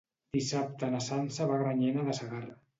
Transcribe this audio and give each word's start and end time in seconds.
Dissabte 0.37 0.89
na 0.95 1.03
Sança 1.09 1.49
va 1.53 1.61
a 1.61 1.63
Granyena 1.67 2.09
de 2.11 2.19
Segarra. 2.25 2.61